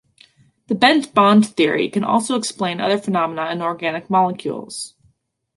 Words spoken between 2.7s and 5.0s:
other phenomena in organic molecules.